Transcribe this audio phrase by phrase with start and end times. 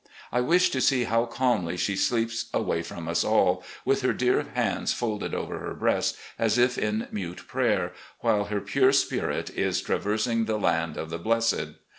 [0.31, 4.43] I wish to see how calmly she sleeps away from us all, with her dear
[4.55, 9.79] hands folded over her breast as if in mute prayer, while her pure spirit is
[9.79, 11.75] traversing the land of the blessed.